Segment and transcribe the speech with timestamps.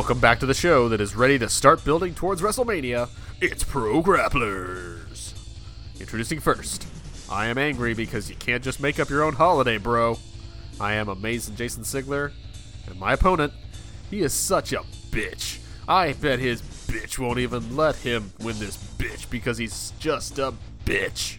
[0.00, 3.10] Welcome back to the show that is ready to start building towards WrestleMania.
[3.38, 5.34] It's Pro Grapplers.
[6.00, 6.86] Introducing first,
[7.30, 10.16] I am angry because you can't just make up your own holiday, bro.
[10.80, 12.32] I am amazing Jason Sigler,
[12.86, 13.52] and my opponent,
[14.10, 15.58] he is such a bitch.
[15.86, 20.54] I bet his bitch won't even let him win this bitch because he's just a
[20.86, 21.36] bitch.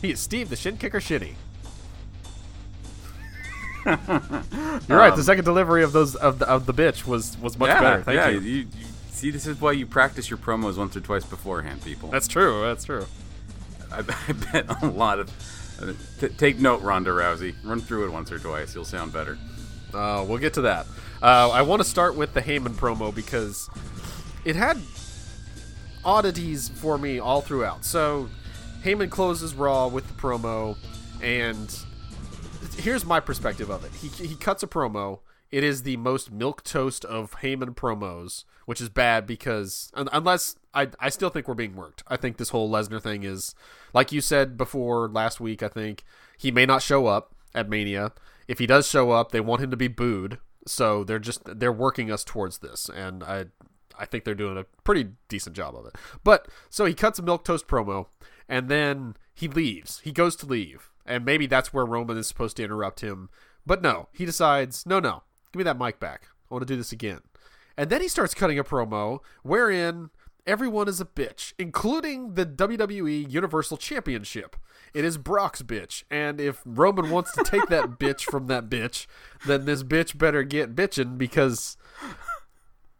[0.00, 1.34] He is Steve the Shin Kicker Shitty.
[3.86, 5.14] You're right.
[5.14, 8.02] The second delivery of those of the, of the bitch was was much yeah, better.
[8.02, 8.40] Thank yeah, you.
[8.40, 8.66] you.
[9.10, 12.10] See, this is why you practice your promos once or twice beforehand, people.
[12.10, 12.62] That's true.
[12.62, 13.06] That's true.
[13.90, 15.30] I, I bet a lot of.
[15.80, 17.54] Uh, t- take note, Ronda Rousey.
[17.64, 18.74] Run through it once or twice.
[18.74, 19.38] You'll sound better.
[19.94, 20.86] Uh, we'll get to that.
[21.22, 23.70] Uh, I want to start with the Heyman promo because
[24.44, 24.78] it had
[26.04, 27.84] oddities for me all throughout.
[27.84, 28.28] So
[28.82, 30.76] Heyman closes Raw with the promo,
[31.22, 31.74] and
[32.76, 33.92] here's my perspective of it.
[33.92, 35.20] He he cuts a promo.
[35.50, 40.56] It is the most milk toast of Heyman promos, which is bad because un- unless
[40.74, 42.02] I I still think we're being worked.
[42.08, 43.54] I think this whole Lesnar thing is
[43.92, 45.62] like you said before last week.
[45.62, 46.04] I think
[46.36, 48.12] he may not show up at Mania.
[48.48, 50.38] If he does show up, they want him to be booed.
[50.66, 53.46] So they're just they're working us towards this, and I
[53.98, 55.94] I think they're doing a pretty decent job of it.
[56.24, 58.06] But so he cuts a milk toast promo,
[58.48, 60.00] and then he leaves.
[60.00, 63.28] He goes to leave, and maybe that's where Roman is supposed to interrupt him.
[63.64, 66.28] But no, he decides, no, no, give me that mic back.
[66.50, 67.20] I want to do this again.
[67.76, 70.10] And then he starts cutting a promo wherein
[70.46, 74.56] everyone is a bitch, including the WWE Universal Championship.
[74.94, 79.06] It is Brock's bitch, and if Roman wants to take that bitch from that bitch,
[79.46, 81.76] then this bitch better get bitching because.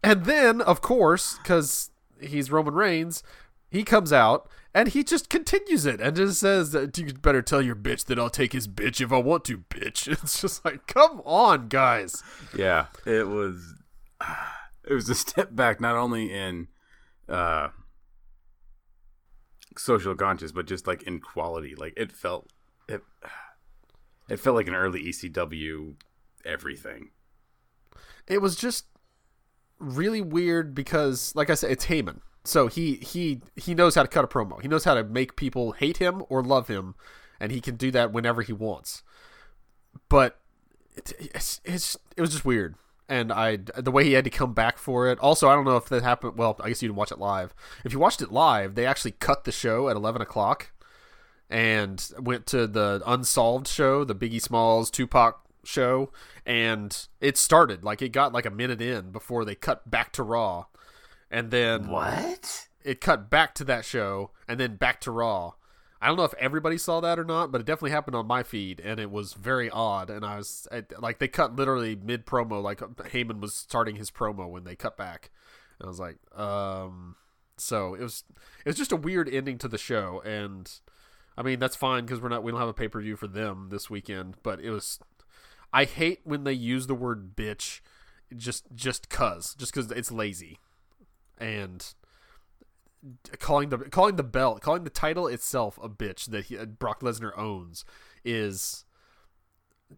[0.02, 1.90] And then, of course, because
[2.20, 3.22] he's Roman Reigns,
[3.70, 7.62] he comes out and he just continues it and just says that you better tell
[7.62, 10.06] your bitch that I'll take his bitch if I want to, bitch.
[10.22, 12.22] It's just like, come on, guys.
[12.54, 13.74] Yeah, it was.
[14.88, 16.68] It was a step back, not only in
[17.28, 17.70] uh,
[19.76, 21.74] social conscious, but just like in quality.
[21.74, 22.52] Like it felt
[22.86, 23.02] it.
[24.28, 25.94] It felt like an early ECW
[26.44, 27.10] everything.
[28.28, 28.86] It was just
[29.80, 32.20] really weird because, like I said, it's Heyman.
[32.46, 34.62] So he he he knows how to cut a promo.
[34.62, 36.94] He knows how to make people hate him or love him,
[37.40, 39.02] and he can do that whenever he wants.
[40.08, 40.38] But
[40.94, 42.76] it, it's, it's it was just weird,
[43.08, 45.18] and I the way he had to come back for it.
[45.18, 46.38] Also, I don't know if that happened.
[46.38, 47.52] Well, I guess you didn't watch it live.
[47.84, 50.70] If you watched it live, they actually cut the show at eleven o'clock,
[51.50, 56.12] and went to the unsolved show, the Biggie Smalls Tupac show,
[56.46, 60.22] and it started like it got like a minute in before they cut back to
[60.22, 60.66] Raw
[61.36, 62.68] and then What?
[62.82, 65.52] it cut back to that show and then back to Raw.
[66.00, 68.42] I don't know if everybody saw that or not, but it definitely happened on my
[68.42, 70.08] feed, and it was very odd.
[70.08, 74.10] And I was I, like, they cut literally mid promo, like Heyman was starting his
[74.10, 75.30] promo when they cut back.
[75.78, 77.16] And I was like, um,
[77.58, 78.24] so it was
[78.64, 80.70] it was just a weird ending to the show, and
[81.36, 83.26] I mean that's fine because we're not we don't have a pay per view for
[83.26, 85.00] them this weekend, but it was.
[85.70, 87.80] I hate when they use the word bitch,
[88.34, 90.60] just just cause, just because it's lazy
[91.38, 91.94] and
[93.38, 97.36] calling the calling the belt, calling the title itself a bitch that he, Brock Lesnar
[97.36, 97.84] owns
[98.24, 98.84] is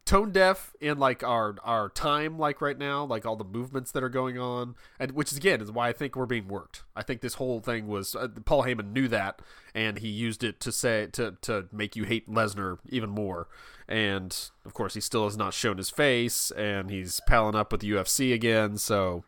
[0.05, 4.03] tone deaf in like our our time like right now like all the movements that
[4.03, 6.83] are going on and which is again is why i think we're being worked.
[6.95, 9.41] I think this whole thing was uh, paul heyman knew that
[9.75, 13.49] and he used it to say to to make you hate lesnar even more.
[13.89, 17.81] And of course he still has not shown his face and he's palling up with
[17.81, 19.25] the ufc again so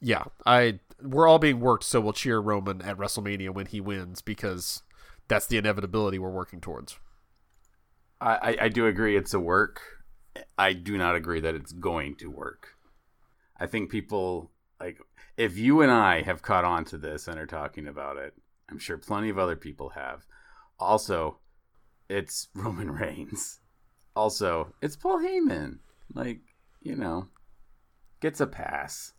[0.00, 4.20] yeah i we're all being worked so we'll cheer roman at wrestlemania when he wins
[4.20, 4.82] because
[5.28, 6.98] that's the inevitability we're working towards
[8.20, 9.80] I, I, do agree it's a work.
[10.58, 12.74] I do not agree that it's going to work.
[13.58, 14.98] I think people like
[15.36, 18.34] if you and I have caught on to this and are talking about it,
[18.70, 20.26] I'm sure plenty of other people have.
[20.78, 21.38] Also,
[22.08, 23.60] it's Roman Reigns.
[24.14, 25.78] Also, it's Paul Heyman.
[26.12, 26.40] Like,
[26.82, 27.28] you know,
[28.20, 29.12] gets a pass.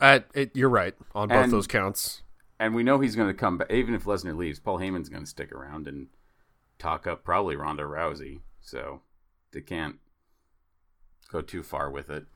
[0.00, 2.22] Uh, it, you're right on both And- those counts.
[2.60, 3.70] And we know he's going to come back.
[3.70, 6.08] Even if Lesnar leaves, Paul Heyman's going to stick around and
[6.78, 8.40] talk up probably Ronda Rousey.
[8.60, 9.02] So
[9.52, 9.96] they can't
[11.30, 12.26] go too far with it.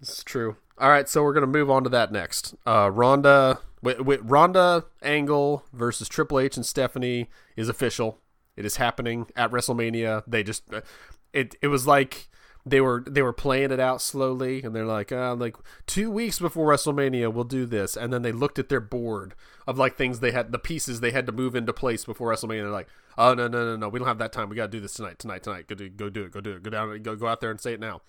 [0.00, 0.56] It's true.
[0.78, 2.54] All right, so we're gonna move on to that next.
[2.66, 8.18] Uh, Ronda, with, with Ronda Angle versus Triple H and Stephanie is official.
[8.56, 10.24] It is happening at WrestleMania.
[10.26, 10.80] They just uh,
[11.32, 12.28] it it was like
[12.64, 15.56] they were they were playing it out slowly, and they're like, uh, like
[15.86, 17.96] two weeks before WrestleMania, we'll do this.
[17.96, 19.34] And then they looked at their board
[19.66, 22.62] of like things they had, the pieces they had to move into place before WrestleMania.
[22.62, 22.88] They're like,
[23.18, 24.48] oh no no no no, we don't have that time.
[24.48, 25.66] We got to do this tonight, tonight, tonight.
[25.66, 26.30] Go do go do it.
[26.32, 26.62] Go do it.
[26.62, 27.02] Go down.
[27.02, 28.00] Go go out there and say it now.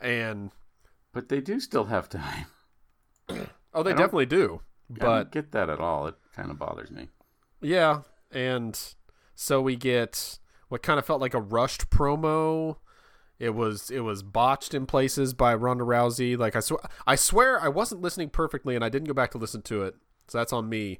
[0.00, 0.52] And
[1.12, 2.46] But they do still have time.
[3.74, 4.60] Oh, they I definitely do.
[4.90, 6.06] I But don't get that at all.
[6.06, 7.08] It kind of bothers me.
[7.60, 8.78] Yeah, and
[9.34, 12.76] so we get what kind of felt like a rushed promo.
[13.38, 16.36] It was it was botched in places by Ronda Rousey.
[16.36, 19.38] Like I swear, I swear I wasn't listening perfectly, and I didn't go back to
[19.38, 19.94] listen to it,
[20.26, 20.98] so that's on me.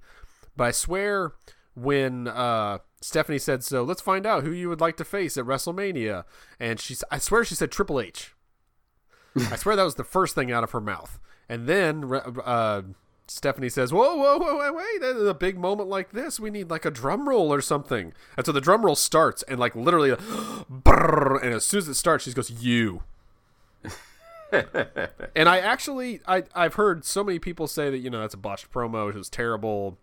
[0.57, 1.33] But I swear
[1.75, 5.45] when uh, Stephanie said so, let's find out who you would like to face at
[5.45, 6.25] WrestleMania,
[6.61, 8.35] and she, I swear she said Triple H.
[9.37, 11.19] I swear that was the first thing out of her mouth,
[11.49, 12.05] and then
[12.45, 12.83] uh,
[13.31, 15.29] Stephanie says, "Whoa, whoa, whoa, wait, wait!
[15.29, 18.53] A big moment like this, we need like a drum roll or something." And so
[18.53, 20.11] the drum roll starts, and like literally,
[20.87, 23.03] and as soon as it starts, she goes, "You."
[25.37, 28.39] and I actually, I I've heard so many people say that you know that's a
[28.39, 29.09] botched promo.
[29.11, 29.99] It was terrible.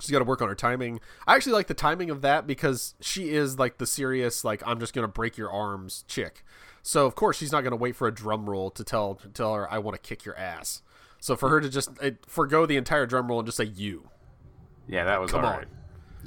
[0.00, 1.00] She's got to work on her timing.
[1.26, 4.80] I actually like the timing of that because she is like the serious, like I'm
[4.80, 6.44] just gonna break your arms chick.
[6.82, 9.54] So of course she's not gonna wait for a drum roll to tell to tell
[9.54, 10.82] her I want to kick your ass.
[11.20, 14.08] So for her to just uh, forego the entire drum roll and just say you,
[14.86, 15.58] Yeah, that was Come on.
[15.58, 15.66] right.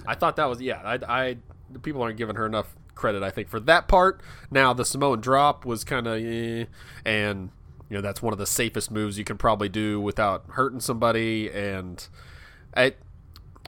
[0.05, 0.81] I thought that was yeah.
[0.83, 1.37] I, I
[1.69, 3.23] the people aren't giving her enough credit.
[3.23, 4.21] I think for that part.
[4.49, 6.65] Now the Samoan drop was kind of eh,
[7.05, 7.49] and
[7.89, 11.49] you know that's one of the safest moves you can probably do without hurting somebody.
[11.51, 12.05] And
[12.75, 12.93] I,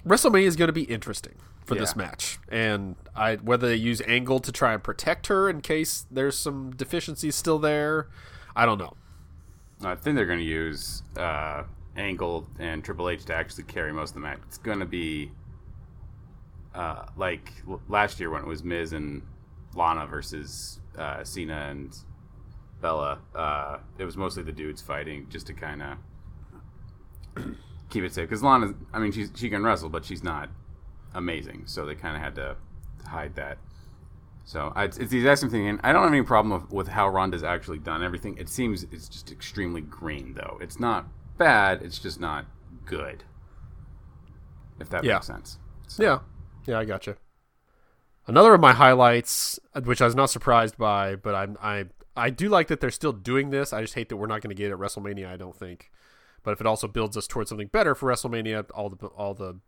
[0.05, 1.35] WrestleMania is going to be interesting
[1.65, 5.61] for this match, and I whether they use Angle to try and protect her in
[5.61, 8.07] case there's some deficiencies still there.
[8.55, 8.95] I don't know.
[9.81, 11.63] I think they're going to use uh,
[11.95, 14.39] Angle and Triple H to actually carry most of the match.
[14.47, 15.31] It's going to be
[16.73, 17.51] uh, like
[17.89, 19.21] last year when it was Miz and
[19.75, 21.95] Lana versus uh, Cena and
[22.81, 23.19] Bella.
[23.35, 25.97] Uh, it was mostly the dudes fighting just to kind of
[27.89, 28.27] keep it safe.
[28.27, 30.49] Because Lana, I mean, she's, she can wrestle, but she's not
[31.13, 31.63] amazing.
[31.65, 32.55] So they kind of had to
[33.05, 33.57] hide that.
[34.45, 36.87] So I, it's the exact same thing, and I don't have any problem with, with
[36.89, 38.37] how Ronda's actually done everything.
[38.37, 40.57] It seems it's just extremely green, though.
[40.61, 41.07] It's not
[41.37, 41.81] bad.
[41.81, 42.45] It's just not
[42.85, 43.23] good.
[44.79, 45.13] If that Yeah.
[45.15, 45.59] makes sense.
[45.87, 46.19] So, Yeah,
[46.65, 47.15] yeah, I gotcha.
[48.27, 51.85] Another of my highlights, which I was not surprised by, but I'm I
[52.15, 53.73] I do like that they're still doing this.
[53.73, 55.27] I just hate that we're not going to get it at WrestleMania.
[55.27, 55.91] I don't think,
[56.43, 59.59] but if it also builds us towards something better for WrestleMania, all the all the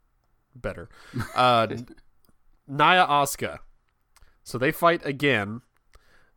[0.55, 0.89] better.
[1.33, 1.67] Uh,
[2.67, 3.59] Nia Asuka,
[4.45, 5.61] so they fight again.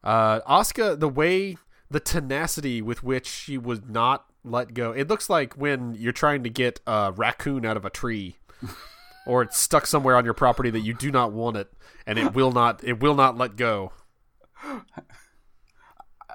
[0.03, 1.59] Uh, Asuka, the way
[1.91, 4.93] the tenacity with which she would not let go.
[4.93, 8.37] It looks like when you're trying to get a raccoon out of a tree
[9.27, 11.71] or it's stuck somewhere on your property that you do not want it
[12.07, 13.93] and it will not it will not let go.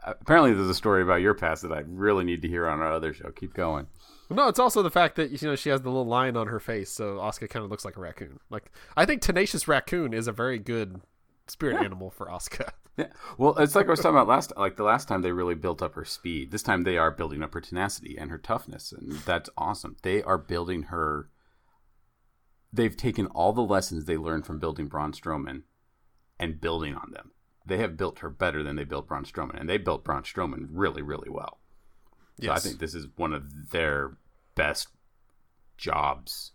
[0.06, 2.92] Apparently, there's a story about your past that I really need to hear on our
[2.92, 3.32] other show.
[3.32, 3.88] Keep going.
[4.30, 6.60] No, it's also the fact that you know she has the little line on her
[6.60, 8.40] face, so Asuka kind of looks like a raccoon.
[8.50, 11.02] Like I think tenacious raccoon is a very good
[11.48, 12.72] spirit animal for Asuka.
[12.96, 13.08] Yeah.
[13.40, 14.54] Well, it's like I was talking about last.
[14.56, 16.52] Like the last time, they really built up her speed.
[16.52, 19.98] This time, they are building up her tenacity and her toughness, and that's awesome.
[20.04, 21.32] They are building her.
[22.72, 25.64] They've taken all the lessons they learned from building Braun Strowman,
[26.40, 27.32] and building on them.
[27.66, 30.68] They have built her better than they built Braun Strowman, and they built Braun Strowman
[30.70, 31.62] really, really well.
[32.44, 34.18] So I think this is one of their
[34.54, 34.90] best
[35.78, 36.52] jobs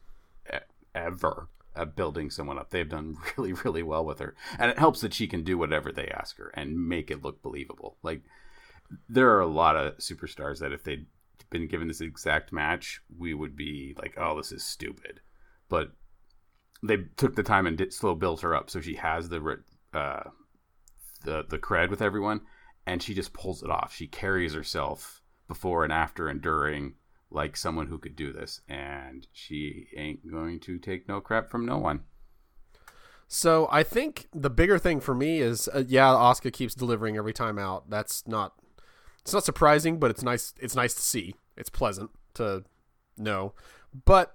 [0.95, 1.49] ever
[1.79, 2.71] at building someone up.
[2.71, 5.93] They've done really, really well with her, and it helps that she can do whatever
[5.93, 7.97] they ask her and make it look believable.
[8.03, 8.23] Like
[9.09, 11.07] there are a lot of superstars that if they'd
[11.51, 15.21] been given this exact match, we would be like, "Oh, this is stupid,"
[15.69, 15.93] but
[16.83, 19.61] they took the time and did slow built her up, so she has the
[19.95, 20.25] uh,
[21.25, 22.43] the the cred with everyone,
[22.87, 23.95] and she just pulls it off.
[23.95, 26.95] She carries herself before and after and during
[27.31, 31.67] like someone who could do this, and she ain't going to take no crap from
[31.67, 32.01] no one.
[33.27, 37.35] So I think the bigger thing for me is uh, yeah, Asuka keeps delivering every
[37.35, 37.91] time out.
[37.91, 38.55] That's not
[39.21, 41.35] it's not surprising, but it's nice it's nice to see.
[41.57, 42.65] It's pleasant to
[43.19, 43.53] know.
[44.07, 44.35] But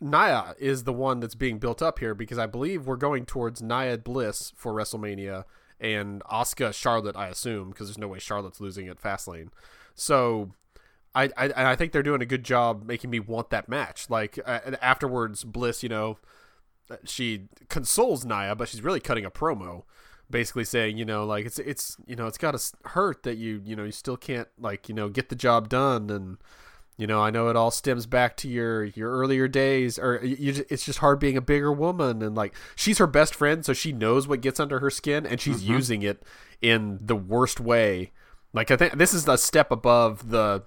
[0.00, 3.62] Nia is the one that's being built up here because I believe we're going towards
[3.62, 5.44] Nia Bliss for WrestleMania
[5.80, 9.48] and Asuka Charlotte, I assume, because there's no way Charlotte's losing at Fastlane.
[9.94, 10.52] So
[11.14, 14.10] I, I I think they're doing a good job making me want that match.
[14.10, 16.18] Like uh, afterwards, Bliss, you know,
[17.04, 19.84] she consoles Nia, but she's really cutting a promo,
[20.28, 23.62] basically saying, you know, like it's it's you know it's got to hurt that you
[23.64, 26.38] you know you still can't like you know get the job done, and
[26.96, 30.36] you know I know it all stems back to your your earlier days, or you,
[30.52, 33.72] you it's just hard being a bigger woman, and like she's her best friend, so
[33.72, 36.22] she knows what gets under her skin, and she's using it
[36.60, 38.12] in the worst way.
[38.52, 40.62] Like I think this is a step above the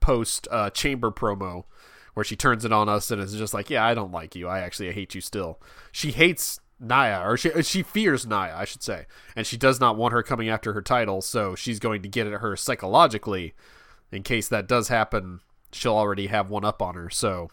[0.00, 1.64] post uh, chamber promo
[2.14, 4.48] where she turns it on us and is just like, "Yeah, I don't like you.
[4.48, 5.60] I actually I hate you still."
[5.92, 9.96] She hates Nia, or she she fears Nia, I should say, and she does not
[9.96, 11.20] want her coming after her title.
[11.22, 13.54] So she's going to get at her psychologically
[14.10, 15.40] in case that does happen,
[15.72, 17.10] she'll already have one up on her.
[17.10, 17.50] So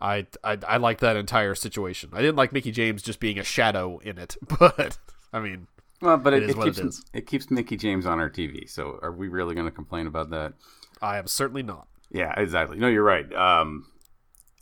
[0.00, 2.10] I, I I like that entire situation.
[2.12, 4.98] I didn't like Mickie James just being a shadow in it, but
[5.32, 5.66] I mean,
[6.00, 7.04] Well, but it, It is it what keeps it is.
[7.12, 8.68] it keeps Mickie James on our TV.
[8.68, 10.54] So are we really going to complain about that?
[11.02, 11.88] I am certainly not.
[12.10, 12.78] Yeah, exactly.
[12.78, 13.32] No, you're right.
[13.34, 13.86] Um,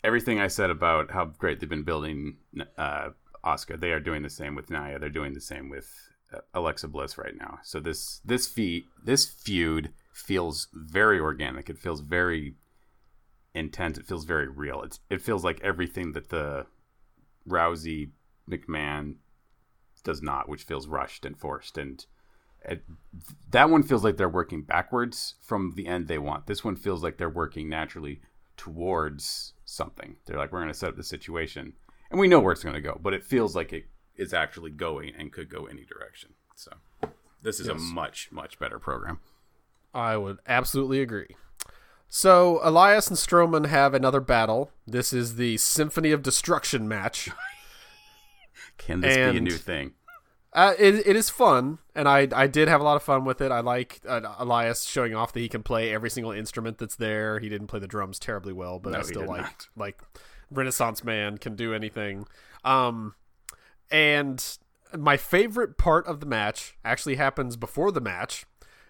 [0.04, 2.36] everything I said about how great they've been building
[2.76, 3.10] uh,
[3.44, 4.98] Asuka, they are doing the same with Nia.
[4.98, 5.90] They're doing the same with
[6.32, 7.58] uh, Alexa Bliss right now.
[7.62, 11.70] So this this feat this feud feels very organic.
[11.70, 12.54] It feels very
[13.54, 13.98] intense.
[13.98, 14.82] It feels very real.
[14.82, 16.66] It's it feels like everything that the
[17.48, 18.10] Rousey
[18.50, 19.16] McMahon
[20.04, 22.04] does not, which feels rushed and forced and.
[22.64, 22.82] It,
[23.50, 26.46] that one feels like they're working backwards from the end they want.
[26.46, 28.20] This one feels like they're working naturally
[28.56, 30.16] towards something.
[30.26, 31.74] They're like, we're going to set up the situation,
[32.10, 33.86] and we know where it's going to go, but it feels like it
[34.16, 36.30] is actually going and could go any direction.
[36.56, 36.72] So,
[37.42, 39.20] this is a much much better program.
[39.94, 41.36] I would absolutely agree.
[42.08, 44.70] So Elias and Strowman have another battle.
[44.86, 47.30] This is the Symphony of Destruction match.
[48.78, 49.92] Can this be a new thing?
[50.52, 53.40] Uh, it, it is fun, and I I did have a lot of fun with
[53.40, 53.52] it.
[53.52, 57.38] I like uh, Elias showing off that he can play every single instrument that's there.
[57.38, 59.68] He didn't play the drums terribly well, but No, I still like not.
[59.76, 60.00] like
[60.50, 62.26] Renaissance man can do anything.
[62.64, 63.14] Um,
[63.90, 64.42] and
[64.96, 68.46] my favorite part of the match actually happens before the match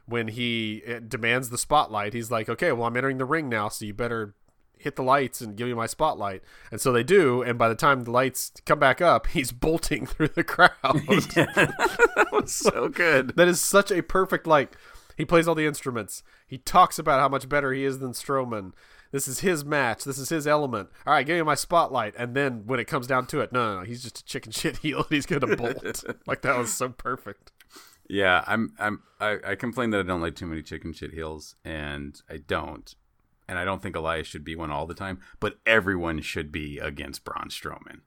[0.06, 2.14] when he uh, demands the spotlight.
[2.14, 4.34] He's like, "Okay, well, I'm entering the ring now, so you better."
[4.80, 7.42] Hit the lights and give me my spotlight, and so they do.
[7.42, 10.70] And by the time the lights come back up, he's bolting through the crowd.
[10.82, 13.36] that was so good.
[13.36, 14.76] That is such a perfect like.
[15.16, 16.22] He plays all the instruments.
[16.46, 18.72] He talks about how much better he is than Strowman.
[19.10, 20.04] This is his match.
[20.04, 20.90] This is his element.
[21.06, 22.14] All right, give me my spotlight.
[22.16, 24.52] And then when it comes down to it, no, no, no he's just a chicken
[24.52, 24.98] shit heel.
[24.98, 26.04] and He's gonna bolt.
[26.26, 27.50] like that was so perfect.
[28.08, 31.56] Yeah, I'm I'm I, I complain that I don't like too many chicken shit heels,
[31.64, 32.94] and I don't.
[33.48, 36.78] And I don't think Elias should be one all the time, but everyone should be
[36.78, 38.00] against Braun Strowman.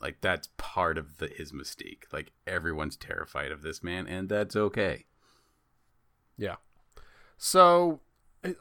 [0.00, 2.04] Like that's part of the his mystique.
[2.12, 5.06] Like everyone's terrified of this man, and that's okay.
[6.36, 6.56] Yeah.
[7.36, 8.00] So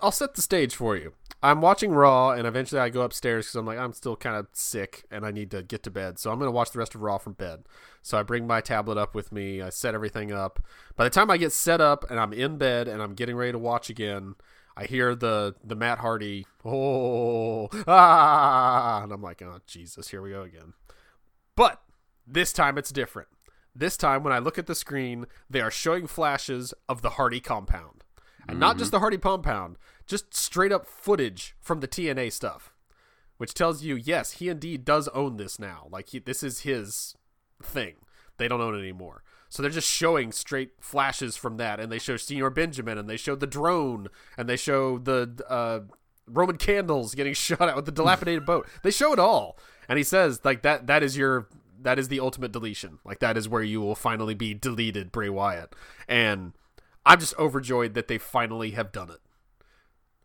[0.02, 1.14] I'll set the stage for you.
[1.44, 4.48] I'm watching Raw, and eventually I go upstairs because I'm like I'm still kind of
[4.54, 6.20] sick and I need to get to bed.
[6.20, 7.64] So I'm gonna watch the rest of Raw from bed.
[8.04, 9.62] So I bring my tablet up with me.
[9.62, 10.64] I set everything up.
[10.96, 13.54] By the time I get set up and I'm in bed and I'm getting ready
[13.54, 14.36] to watch again,
[14.76, 20.32] I hear the the Matt Hardy oh ah, and I'm like oh Jesus, here we
[20.32, 20.74] go again.
[21.56, 21.82] But
[22.26, 23.28] this time it's different.
[23.74, 27.40] This time, when I look at the screen, they are showing flashes of the Hardy
[27.40, 28.04] compound.
[28.48, 32.74] And not just the Hardy compound, just straight up footage from the TNA stuff,
[33.38, 35.88] which tells you, yes, he indeed does own this now.
[35.90, 37.16] Like, he, this is his
[37.64, 37.96] thing.
[38.38, 39.24] They don't own it anymore.
[39.52, 41.82] So they're just showing straight flashes from that.
[41.82, 45.82] And they show Señor Benjamin, and they show the drone, and they show the uh,
[46.26, 48.68] Roman candles getting shot out with the dilapidated boat.
[48.82, 49.60] They show it all.
[49.90, 51.50] And he says, like, that that is your
[51.84, 53.00] that is the ultimate deletion.
[53.04, 55.76] Like that is where you will finally be deleted, Bray Wyatt.
[56.08, 56.54] And
[57.06, 59.20] I'm just overjoyed that they finally have done it.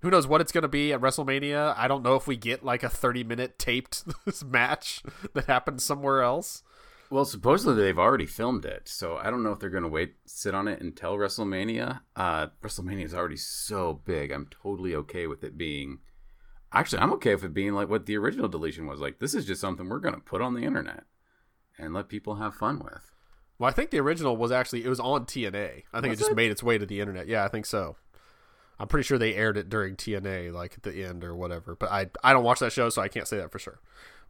[0.01, 1.75] Who knows what it's going to be at WrestleMania?
[1.77, 4.05] I don't know if we get like a 30 minute taped
[4.45, 5.03] match
[5.35, 6.63] that happened somewhere else.
[7.11, 10.17] Well, supposedly they've already filmed it, so I don't know if they're going to wait,
[10.27, 12.01] sit on it until WrestleMania.
[12.17, 14.33] Uh, WrestleMania is already so big.
[14.33, 15.99] I'm totally okay with it being.
[16.73, 18.99] Actually, I'm okay with it being like what the original deletion was.
[19.01, 21.05] Like, this is just something we're going to put on the internet
[21.79, 23.13] and let people have fun with.
[23.59, 25.85] Well, I think the original was actually it was on TNA.
[25.93, 26.37] I think Was it just it?
[26.37, 27.27] made its way to the internet.
[27.29, 27.97] Yeah, I think so.
[28.79, 31.75] I'm pretty sure they aired it during TNA, like at the end or whatever.
[31.75, 33.81] But I I don't watch that show, so I can't say that for sure.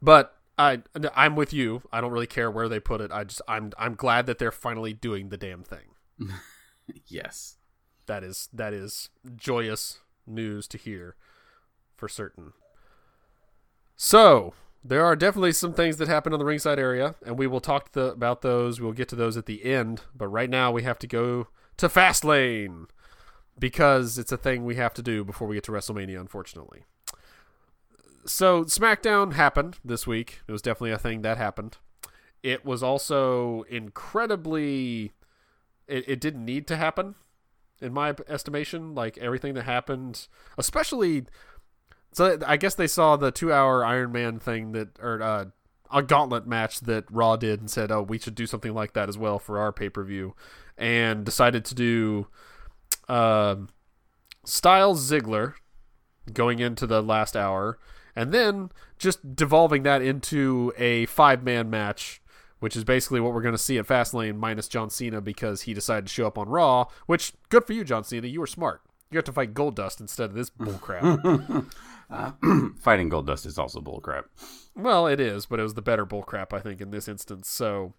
[0.00, 0.82] But I
[1.14, 1.82] I'm with you.
[1.92, 3.10] I don't really care where they put it.
[3.12, 5.94] I just I'm I'm glad that they're finally doing the damn thing.
[7.06, 7.56] Yes.
[8.06, 11.16] That is that is joyous news to hear,
[11.96, 12.52] for certain.
[13.96, 17.60] So there are definitely some things that happen on the ringside area, and we will
[17.60, 18.80] talk the, about those.
[18.80, 21.48] We'll get to those at the end, but right now we have to go
[21.78, 22.86] to Fastlane
[23.58, 26.20] because it's a thing we have to do before we get to WrestleMania.
[26.20, 26.84] Unfortunately,
[28.26, 30.40] so SmackDown happened this week.
[30.47, 31.78] It was definitely a thing that happened.
[32.42, 35.12] It was also incredibly.
[35.88, 37.14] It, it didn't need to happen
[37.80, 38.95] in my estimation.
[38.95, 40.28] Like everything that happened,
[40.59, 41.25] especially.
[42.12, 45.45] So I guess they saw the two-hour Iron Man thing that, or uh,
[45.90, 49.09] a gauntlet match that Raw did, and said, "Oh, we should do something like that
[49.09, 50.35] as well for our pay-per-view,"
[50.78, 52.28] and decided to do
[53.09, 53.68] um
[54.45, 55.54] Styles Ziggler
[56.33, 57.78] going into the last hour,
[58.16, 62.20] and then just devolving that into a five-man match
[62.58, 65.75] which is basically what we're going to see at Fastlane minus John Cena because he
[65.75, 66.87] decided to show up on Raw.
[67.06, 68.26] Which good for you, John Cena.
[68.26, 68.80] You were smart.
[69.11, 71.70] You have to fight Goldust instead of this bullcrap.
[72.11, 72.32] uh,
[72.80, 74.25] fighting Goldust is also bullcrap.
[74.75, 77.49] well, it is, but it was the better bullcrap, I think, in this instance.
[77.49, 77.94] So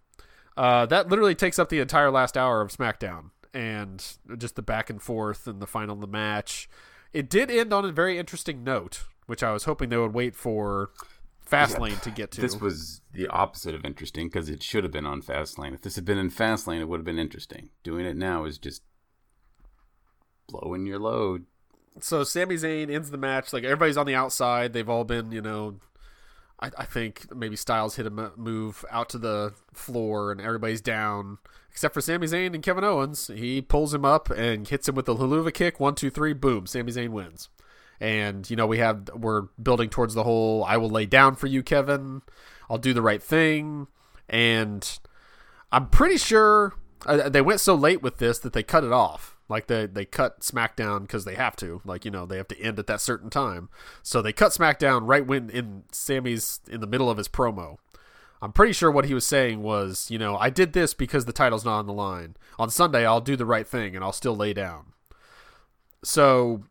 [0.56, 4.04] uh, that literally takes up the entire last hour of SmackDown and
[4.36, 6.68] just the back and forth and the final of the match.
[7.12, 10.34] It did end on a very interesting note, which I was hoping they would wait
[10.34, 10.90] for
[11.46, 12.40] Fastlane yeah, to get to.
[12.40, 15.74] This was the opposite of interesting because it should have been on Fastlane.
[15.74, 17.68] If this had been in Fastlane, it would have been interesting.
[17.82, 18.82] Doing it now is just
[20.48, 21.44] blowing your load.
[22.00, 23.52] So Sami Zayn ends the match.
[23.52, 24.72] Like everybody's on the outside.
[24.72, 25.76] They've all been, you know,
[26.58, 31.36] I, I think maybe Styles hit a move out to the floor and everybody's down
[31.70, 33.28] except for Sami Zayn and Kevin Owens.
[33.28, 35.78] He pulls him up and hits him with the Helluva kick.
[35.78, 36.66] One, two, three, boom.
[36.66, 37.50] Sami Zayn wins.
[38.00, 41.46] And you know we have we're building towards the whole I will lay down for
[41.46, 42.22] you, Kevin.
[42.70, 43.88] I'll do the right thing.
[44.28, 44.98] And
[45.72, 46.74] I'm pretty sure
[47.06, 49.36] uh, they went so late with this that they cut it off.
[49.48, 51.80] Like they they cut SmackDown because they have to.
[51.84, 53.68] Like you know they have to end at that certain time.
[54.02, 57.78] So they cut SmackDown right when in Sami's in the middle of his promo.
[58.40, 61.32] I'm pretty sure what he was saying was, you know, I did this because the
[61.32, 62.36] title's not on the line.
[62.58, 64.92] On Sunday, I'll do the right thing and I'll still lay down.
[66.04, 66.62] So,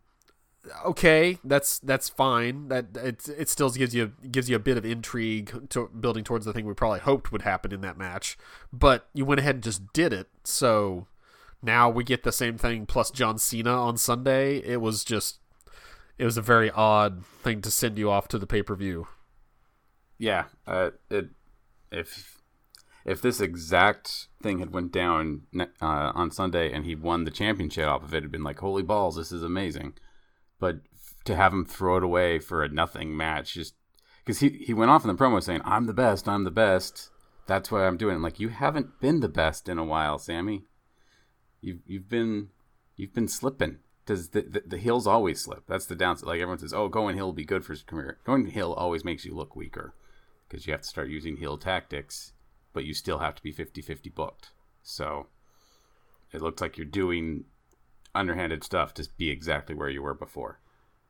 [0.85, 2.67] okay, that's that's fine.
[2.67, 6.45] That it it still gives you gives you a bit of intrigue to building towards
[6.45, 8.37] the thing we probably hoped would happen in that match.
[8.71, 10.27] But you went ahead and just did it.
[10.43, 11.07] So
[11.61, 14.57] now we get the same thing plus John Cena on Sunday.
[14.57, 15.39] It was just
[16.17, 19.07] it was a very odd thing to send you off to the pay per view.
[20.17, 21.29] Yeah, uh, it
[21.91, 22.41] if
[23.05, 27.87] if this exact thing had went down uh, on Sunday and he won the championship
[27.87, 29.93] off of it, it'd been like, holy balls, this is amazing.
[30.59, 30.79] But
[31.25, 33.75] to have him throw it away for a nothing match, just
[34.25, 37.09] because he he went off in the promo saying, "I'm the best, I'm the best."
[37.45, 38.21] That's why I'm doing it.
[38.21, 40.65] Like you haven't been the best in a while, Sami
[41.61, 42.49] You've you've been
[42.95, 43.79] you've been slipping.
[44.05, 45.65] Does the, the, the heels always slip?
[45.67, 46.27] That's the downside.
[46.27, 49.03] Like everyone says, "Oh, going heel will be good for his career." Going heel always
[49.03, 49.95] makes you look weaker
[50.47, 52.33] because you have to start using heel tactics,
[52.73, 54.51] but you still have to be 50-50 booked.
[54.81, 55.27] So
[56.31, 57.43] it looks like you're doing
[58.17, 60.59] underhanded stuff to be exactly where you were before.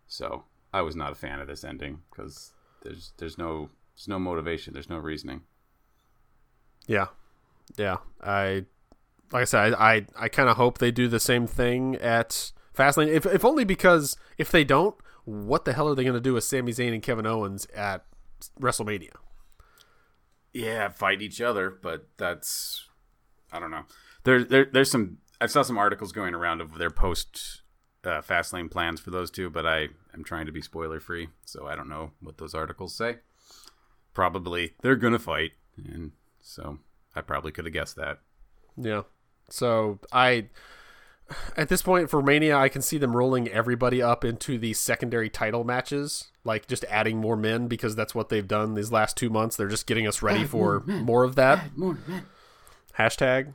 [0.07, 0.43] So
[0.73, 4.73] I was not a fan of this ending because there's there's no there's no motivation,
[4.73, 5.41] there's no reasoning.
[6.85, 7.07] Yeah,
[7.77, 7.97] yeah.
[8.21, 8.65] I
[9.31, 12.51] like I said, I I, I kind of hope they do the same thing at
[12.75, 13.07] Fastlane.
[13.07, 16.33] If if only because if they don't, what the hell are they going to do
[16.33, 18.05] with Sami Zayn and Kevin Owens at
[18.59, 19.13] WrestleMania?
[20.53, 22.87] Yeah, fight each other, but that's
[23.51, 23.83] I don't know.
[24.23, 27.61] There, there there's some I saw some articles going around of their post
[28.03, 31.67] uh, Fastlane plans for those two, but I am trying to be spoiler free, so
[31.67, 33.17] I don't know what those articles say.
[34.13, 36.79] Probably they're gonna fight, and so
[37.15, 38.19] I probably could have guessed that.
[38.75, 39.03] Yeah.
[39.49, 40.47] So I
[41.55, 45.29] at this point for Mania, I can see them rolling everybody up into the secondary
[45.29, 49.29] title matches, like just adding more men because that's what they've done these last two
[49.29, 49.55] months.
[49.55, 51.59] They're just getting us ready Add for more, more, of that.
[51.59, 52.23] Add more men.
[52.97, 53.53] Hashtag.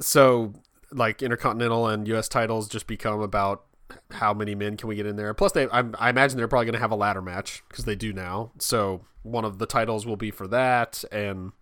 [0.00, 0.54] So,
[0.92, 2.28] like Intercontinental and U.S.
[2.28, 3.64] titles just become about
[4.12, 5.32] how many men can we get in there.
[5.34, 7.96] Plus, they I, I imagine they're probably going to have a ladder match because they
[7.96, 8.52] do now.
[8.58, 11.52] So one of the titles will be for that, and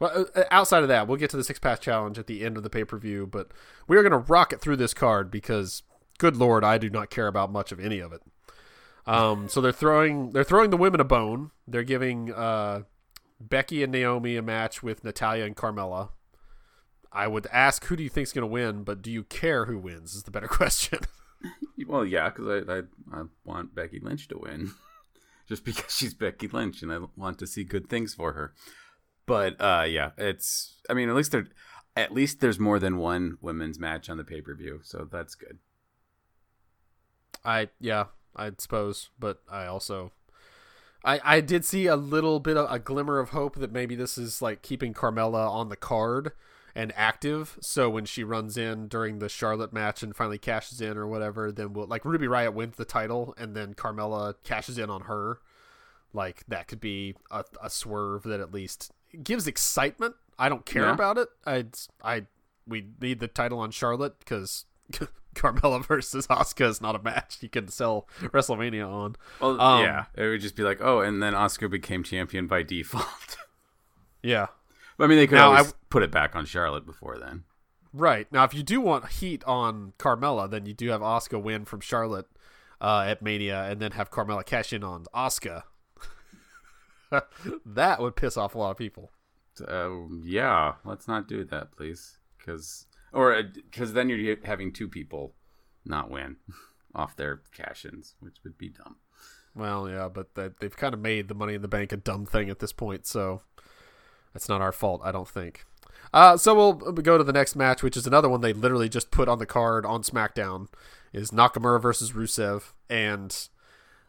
[0.00, 2.44] well, uh, uh, outside of that, we'll get to the six pack challenge at the
[2.44, 3.50] end of the pay per view, but
[3.86, 5.82] we are going to rocket through this card because,
[6.18, 8.22] good lord, I do not care about much of any of it.
[9.06, 11.50] Um, so they're throwing they're throwing the women a bone.
[11.68, 12.82] They're giving uh,
[13.38, 16.10] Becky and Naomi a match with Natalya and Carmella.
[17.14, 19.66] I would ask who do you think is going to win, but do you care
[19.66, 20.14] who wins?
[20.14, 20.98] Is the better question.
[21.86, 22.78] well, yeah, because I, I
[23.12, 24.72] I want Becky Lynch to win,
[25.48, 28.52] just because she's Becky Lynch, and I want to see good things for her.
[29.26, 30.76] But uh, yeah, it's.
[30.90, 31.46] I mean, at least there,
[31.96, 35.36] at least there's more than one women's match on the pay per view, so that's
[35.36, 35.58] good.
[37.44, 40.12] I yeah, I suppose, but I also,
[41.04, 44.18] I I did see a little bit of a glimmer of hope that maybe this
[44.18, 46.32] is like keeping Carmella on the card
[46.74, 47.58] and active.
[47.60, 51.52] So when she runs in during the Charlotte match and finally cashes in or whatever,
[51.52, 55.38] then we'll like Ruby Riot wins the title and then Carmella cashes in on her.
[56.12, 60.14] Like that could be a, a swerve that at least gives excitement.
[60.38, 60.94] I don't care yeah.
[60.94, 61.28] about it.
[61.46, 61.66] I
[62.02, 62.26] I
[62.66, 64.64] we need the title on Charlotte because
[65.34, 69.16] Carmella versus Asuka is not a match you can sell WrestleMania on.
[69.40, 72.62] Well, um, yeah, it would just be like, oh, and then Asuka became champion by
[72.62, 73.36] default.
[74.22, 74.46] yeah,
[74.98, 77.44] I mean, they could now, always I, put it back on Charlotte before then.
[77.92, 81.64] Right now, if you do want heat on Carmella, then you do have Asuka win
[81.64, 82.26] from Charlotte
[82.80, 85.62] uh, at Mania, and then have Carmella cash in on Asuka.
[87.66, 89.10] that would piss off a lot of people.
[89.66, 89.90] Uh,
[90.22, 92.18] yeah, let's not do that, please.
[92.38, 95.34] Because or because uh, then you're having two people
[95.84, 96.36] not win
[96.94, 98.96] off their cash-ins, which would be dumb.
[99.54, 102.26] Well, yeah, but that, they've kind of made the Money in the Bank a dumb
[102.26, 103.42] thing at this point, so
[104.34, 105.64] that's not our fault, I don't think.
[106.12, 109.10] Uh, so we'll go to the next match, which is another one they literally just
[109.10, 110.68] put on the card on SmackDown,
[111.12, 113.48] is Nakamura versus Rusev, and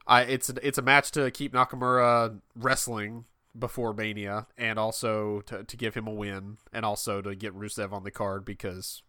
[0.05, 3.25] I it's it's a match to keep Nakamura wrestling
[3.57, 7.91] before Mania, and also to to give him a win, and also to get Rusev
[7.93, 9.01] on the card because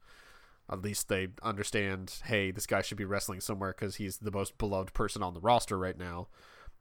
[0.71, 4.59] at least they understand, hey, this guy should be wrestling somewhere because he's the most
[4.59, 6.29] beloved person on the roster right now.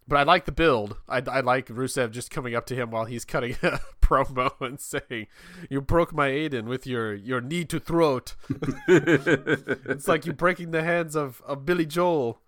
[0.08, 0.98] But I like the build.
[1.10, 4.80] I, I like Rusev just coming up to him while he's cutting a promo and
[4.80, 5.28] saying,
[5.70, 8.36] "You broke my Aiden with your your knee to throat."
[8.88, 12.42] it's like you breaking the hands of of Billy Joel.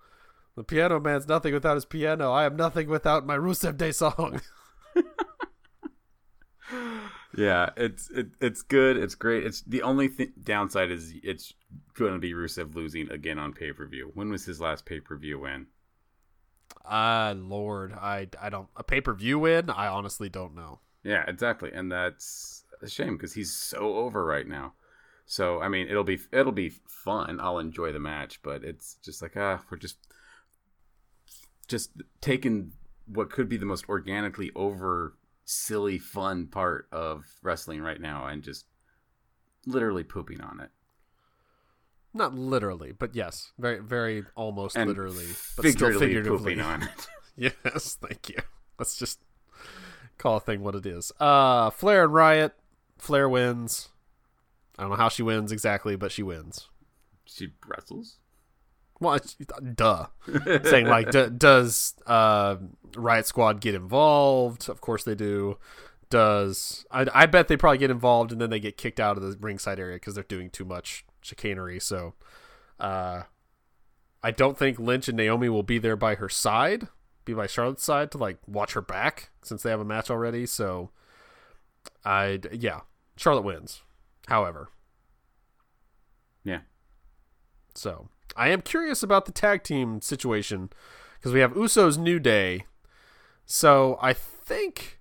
[0.56, 2.32] The piano man's nothing without his piano.
[2.32, 4.42] I am nothing without my Rusev Day song.
[7.38, 8.98] yeah, it's it, it's good.
[8.98, 9.46] It's great.
[9.46, 11.54] It's the only th- downside is it's
[11.96, 14.12] going to be Rusev losing again on pay per view.
[14.14, 15.68] When was his last pay per view win?
[16.90, 19.70] Ah, uh, Lord, I I don't a pay per view win.
[19.70, 20.80] I honestly don't know.
[21.04, 24.74] Yeah, exactly, and that's a shame because he's so over right now.
[25.26, 27.40] So I mean, it'll be it'll be fun.
[27.40, 29.98] I'll enjoy the match, but it's just like ah, we're just
[31.68, 32.72] just taking
[33.06, 38.44] what could be the most organically over silly fun part of wrestling right now and
[38.44, 38.66] just
[39.66, 40.70] literally pooping on it.
[42.14, 47.08] Not literally, but yes, very, very almost and literally, but figuratively still figuratively on it.
[47.66, 48.38] yes, thank you.
[48.80, 49.20] Let's just
[50.18, 51.12] call a thing what it is.
[51.20, 52.54] Uh, Flair and Riot.
[52.98, 53.90] Flair wins.
[54.78, 56.70] I don't know how she wins exactly, but she wins.
[57.26, 58.18] She wrestles.
[59.00, 59.20] Well,
[59.76, 60.08] duh.
[60.64, 62.58] Saying like, d- does uh,
[62.96, 64.70] Riot Squad get involved?
[64.70, 65.58] Of course they do.
[66.10, 69.24] Does I, I bet they probably get involved and then they get kicked out of
[69.24, 71.80] the ringside area because they're doing too much chicanery.
[71.80, 72.14] So,
[72.80, 73.24] uh,
[74.24, 76.88] I don't think Lynch and Naomi will be there by her side,
[77.26, 80.46] be by Charlotte's side to like watch her back since they have a match already.
[80.46, 80.92] So,
[82.04, 82.82] I yeah,
[83.16, 83.84] Charlotte wins.
[84.28, 84.70] However,
[86.44, 86.62] yeah.
[87.76, 90.70] So I am curious about the tag team situation
[91.16, 92.66] because we have Usos New Day.
[93.46, 95.00] So I think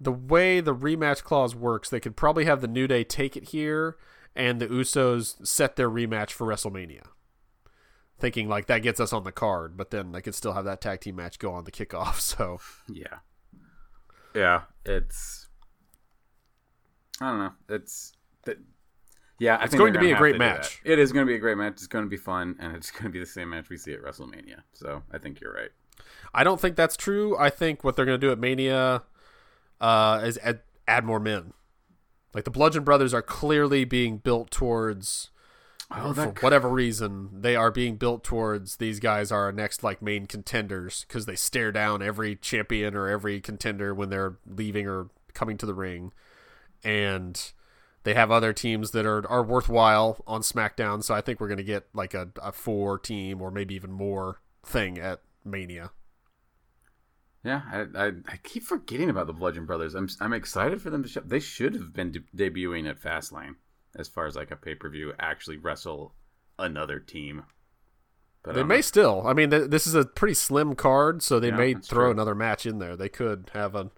[0.00, 3.48] the way the rematch clause works, they could probably have the New Day take it
[3.48, 3.96] here
[4.34, 7.06] and the Usos set their rematch for WrestleMania.
[8.18, 10.80] Thinking like that gets us on the card, but then they could still have that
[10.80, 12.20] tag team match go on the kickoff.
[12.20, 13.18] So yeah,
[14.34, 15.48] yeah, it's
[17.20, 17.52] I don't know.
[17.68, 18.12] It's
[18.44, 18.58] that.
[19.38, 20.80] yeah, I it's going to be a great match.
[20.84, 21.74] It is going to be a great match.
[21.74, 23.92] It's going to be fun, and it's going to be the same match we see
[23.92, 24.62] at WrestleMania.
[24.72, 25.70] So I think you're right.
[26.34, 27.36] I don't think that's true.
[27.38, 29.02] I think what they're going to do at Mania
[29.80, 31.52] uh, is add, add more men.
[32.34, 35.30] Like the Bludgeon Brothers are clearly being built towards.
[35.92, 40.00] Oh, for whatever reason, they are being built towards these guys are our next like
[40.00, 45.08] main contenders because they stare down every champion or every contender when they're leaving or
[45.34, 46.12] coming to the ring,
[46.84, 47.52] and
[48.04, 51.58] they have other teams that are, are worthwhile on SmackDown, so I think we're going
[51.58, 55.90] to get like a, a four team or maybe even more thing at Mania.
[57.42, 59.94] Yeah, I, I, I keep forgetting about the Bludgeon Brothers.
[59.94, 61.20] I'm I'm excited for them to show.
[61.20, 63.54] They should have been de- debuting at Fastlane
[63.96, 65.14] as far as like a pay per view.
[65.18, 66.14] Actually, wrestle
[66.58, 67.44] another team.
[68.42, 68.80] But they may know.
[68.82, 69.26] still.
[69.26, 72.10] I mean, th- this is a pretty slim card, so they yeah, may throw true.
[72.10, 72.96] another match in there.
[72.96, 73.90] They could have a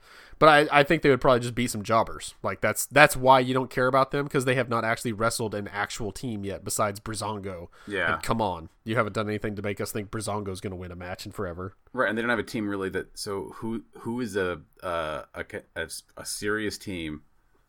[0.43, 2.35] but I, I think they would probably just beat some jobbers.
[2.43, 5.55] Like that's that's why you don't care about them because they have not actually wrestled
[5.55, 7.69] an actual team yet besides Breezango.
[7.87, 8.15] Yeah.
[8.15, 10.77] And come on, you haven't done anything to make us think Breezango is going to
[10.77, 11.77] win a match in forever.
[11.93, 13.17] Right, and they don't have a team really that.
[13.17, 15.45] So who who is a uh, a,
[15.77, 17.23] a, a serious team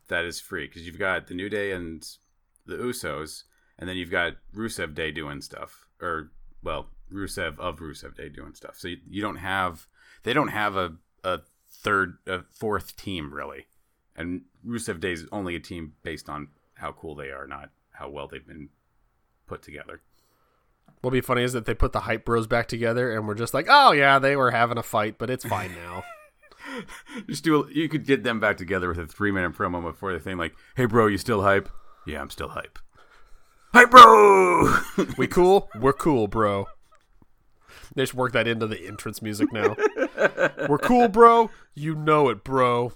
[0.07, 0.65] that is free?
[0.65, 2.03] Because you've got the New Day and
[2.65, 3.43] the Usos,
[3.77, 6.31] and then you've got Rusev Day doing stuff, or
[6.63, 8.79] well, Rusev of Rusev Day doing stuff.
[8.79, 9.85] So you, you don't have
[10.23, 11.41] they don't have a a
[11.83, 13.67] third, uh, fourth team really.
[14.15, 18.09] And Rusev Day is only a team based on how cool they are, not how
[18.09, 18.69] well they've been
[19.47, 20.01] put together.
[21.01, 23.53] What'll be funny is that they put the hype bros back together, and we're just
[23.53, 26.03] like, oh yeah, they were having a fight, but it's fine now.
[27.27, 27.63] just do.
[27.63, 30.37] A, you could get them back together with a three minute promo before the thing,
[30.37, 31.69] like, "Hey, bro, you still hype?
[32.07, 32.79] Yeah, I'm still hype.
[33.73, 34.79] Hype, bro.
[35.17, 35.69] we cool?
[35.79, 36.67] We're cool, bro.
[37.95, 39.75] They just work that into the entrance music now.
[40.67, 41.49] We're cool, bro.
[41.73, 42.93] You know it, bro.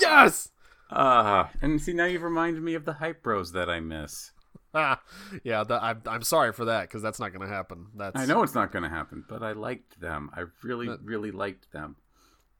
[0.00, 0.50] yes.
[0.92, 4.32] Ah, uh, and see now you've reminded me of the hype bros that I miss.
[4.74, 5.00] Ah,
[5.42, 7.86] yeah, the, I'm I'm sorry for that because that's not going to happen.
[7.94, 10.30] That's I know it's not going to happen, but I liked them.
[10.34, 11.96] I really, that, really liked them.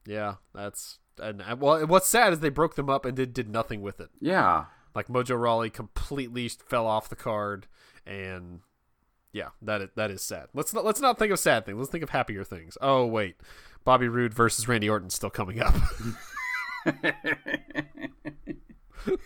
[0.06, 3.80] Yeah, that's and well, what's sad is they broke them up and did did nothing
[3.83, 4.11] with it.
[4.20, 7.66] Yeah, like Mojo Rawley completely fell off the card
[8.06, 8.61] and
[9.32, 10.48] yeah, that is, that is sad.
[10.54, 11.78] Let's not let's not think of sad things.
[11.78, 12.76] Let's think of happier things.
[12.80, 13.36] Oh wait,
[13.84, 15.74] Bobby Roode versus Randy Orton still coming up.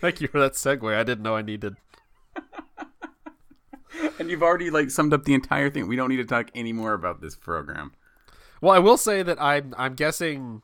[0.01, 0.95] Thank you for that segue.
[0.95, 1.77] I didn't know I needed.
[4.19, 5.89] and you've already like summed up the entire thing.
[5.89, 7.93] We don't need to talk any more about this program.
[8.61, 10.63] Well, I will say that I'm I'm guessing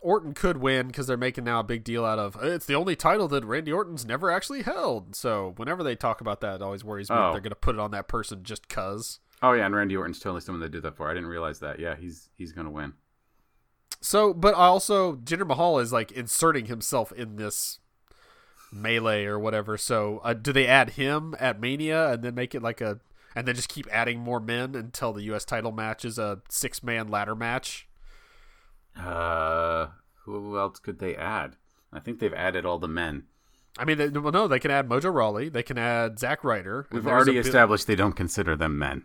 [0.00, 2.96] Orton could win because they're making now a big deal out of it's the only
[2.96, 5.14] title that Randy Orton's never actually held.
[5.16, 7.32] So whenever they talk about that, it always worries me Oh.
[7.32, 9.20] they're going to put it on that person just cause.
[9.42, 11.10] Oh yeah, and Randy Orton's totally someone they did that for.
[11.10, 11.78] I didn't realize that.
[11.80, 12.92] Yeah, he's he's gonna win.
[14.00, 17.78] So, but also Jinder Mahal is like inserting himself in this
[18.72, 19.76] melee or whatever.
[19.76, 23.00] So, uh, do they add him at Mania and then make it like a,
[23.34, 25.44] and then just keep adding more men until the U.S.
[25.44, 27.88] title match is a six man ladder match?
[28.96, 29.88] Uh,
[30.24, 31.56] who else could they add?
[31.92, 33.24] I think they've added all the men.
[33.78, 36.86] I mean, they, well, no, they can add Mojo Rawley, they can add Zack Ryder.
[36.92, 39.04] We've already established they don't consider them men.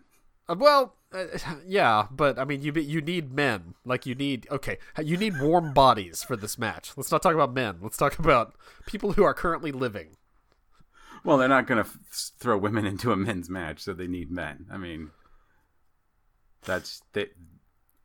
[0.50, 1.26] Uh, well, uh,
[1.66, 3.76] yeah, but I mean, you you need men.
[3.86, 6.92] Like you need okay, you need warm bodies for this match.
[6.98, 7.78] Let's not talk about men.
[7.82, 10.18] Let's talk about people who are currently living.
[11.24, 14.66] Well, they're not gonna f- throw women into a men's match, so they need men.
[14.72, 15.12] I mean,
[16.64, 17.28] that's they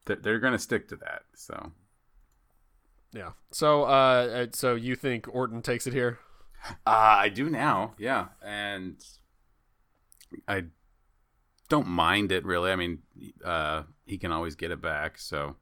[0.05, 1.23] they're- they're gonna stick to that.
[1.35, 1.73] So
[3.13, 3.33] Yeah.
[3.51, 6.19] So, uh, uh, so you think Orton takes it here?
[6.87, 8.97] Uh, I do now, yeah, and
[10.49, 10.65] I
[11.69, 12.71] don't mind it really.
[12.71, 13.03] I mean,
[13.45, 15.57] uh, he can always get it back, so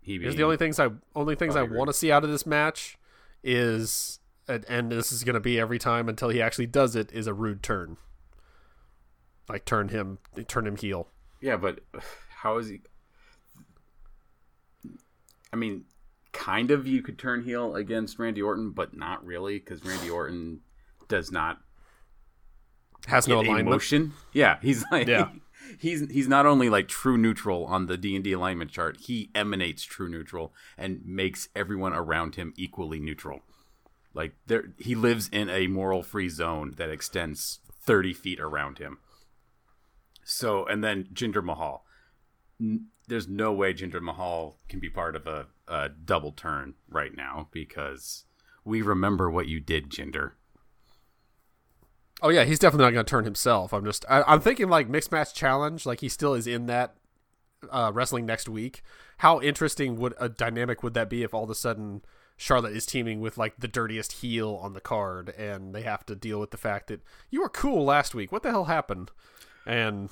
[0.00, 0.18] he.
[0.18, 1.78] Here's the only things I only things I Probably agree.
[1.78, 2.98] want to see out of this match
[3.42, 4.18] is,
[4.48, 7.26] and, and this is going to be every time until he actually does it, is
[7.26, 7.96] a Roode turn.
[9.48, 10.18] Like turn him,
[10.48, 11.08] turn him heel.
[11.40, 11.80] Yeah, but
[12.42, 12.80] how is he?
[15.52, 15.84] I mean,
[16.32, 20.60] kind of you could turn heel against Randy Orton, but not really because Randy Orton
[21.08, 21.58] does not
[23.06, 23.68] Has no alignment.
[23.68, 24.12] emotion.
[24.32, 25.30] Yeah, he's like Yeah.
[25.78, 29.30] he's he's not only like true neutral on the D and D alignment chart, he
[29.34, 33.40] emanates true neutral and makes everyone around him equally neutral.
[34.12, 38.98] Like there, he lives in a moral free zone that extends thirty feet around him.
[40.24, 41.84] So, and then Jinder Mahal.
[43.08, 47.48] There's no way Jinder Mahal can be part of a, a double turn right now
[47.52, 48.24] because
[48.64, 50.32] we remember what you did, Jinder.
[52.22, 53.72] Oh yeah, he's definitely not going to turn himself.
[53.74, 55.84] I'm just, I, I'm thinking like mixed match challenge.
[55.84, 56.96] Like he still is in that
[57.70, 58.82] uh, wrestling next week.
[59.18, 62.02] How interesting would a dynamic would that be if all of a sudden
[62.36, 66.14] Charlotte is teaming with like the dirtiest heel on the card, and they have to
[66.14, 68.32] deal with the fact that you were cool last week.
[68.32, 69.10] What the hell happened?
[69.66, 70.10] And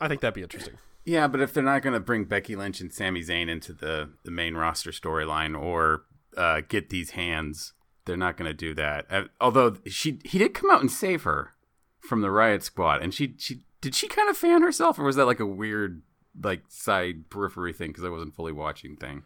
[0.00, 0.74] I think that'd be interesting.
[1.04, 4.10] Yeah, but if they're not going to bring Becky Lynch and Sami Zayn into the,
[4.24, 6.04] the main roster storyline or
[6.36, 7.72] uh, get these hands,
[8.04, 9.06] they're not going to do that.
[9.10, 11.54] Uh, although she he did come out and save her
[12.00, 15.16] from the Riot Squad, and she she did she kind of fan herself, or was
[15.16, 16.02] that like a weird
[16.40, 19.24] like side periphery thing because I wasn't fully watching thing.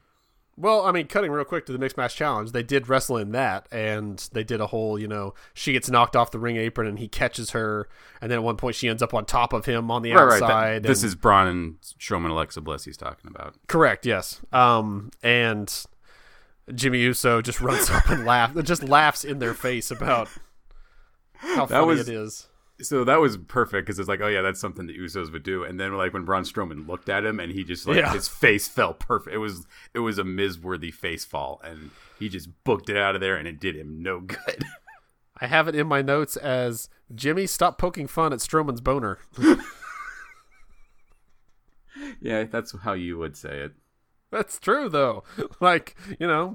[0.59, 3.33] Well, I mean, cutting real quick to the mixed match challenge, they did wrestle in
[3.33, 6.87] that, and they did a whole, you know, she gets knocked off the ring apron,
[6.88, 7.88] and he catches her,
[8.23, 10.25] and then at one point she ends up on top of him on the Right,
[10.25, 10.42] right.
[10.42, 10.83] outside.
[10.83, 13.55] That- this is Braun and Strowman Alexa Bliss he's talking about.
[13.69, 14.40] correct, yes.
[14.51, 15.71] Um, and
[16.75, 20.29] Jimmy Uso just runs up and laughs, just laughs in their face about
[21.35, 22.49] how That funny was- it is.
[22.83, 25.65] So that was perfect because it's like, oh yeah, that's something the Usos would do.
[25.65, 28.12] And then like when Braun Strowman looked at him and he just like Yeah.
[28.12, 29.35] his face fell perfect.
[29.35, 33.15] It was it was a Miz worthy face fall, and he just booked it out
[33.15, 34.65] of there, and it did him no good.
[35.41, 39.19] I have it in my notes as Jimmy, stop poking fun at Strowman's boner.
[42.21, 43.73] yeah, that's how you would say it.
[44.31, 45.23] That's true though.
[45.61, 46.55] Like you know,